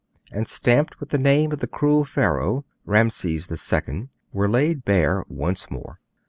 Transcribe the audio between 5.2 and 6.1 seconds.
once more.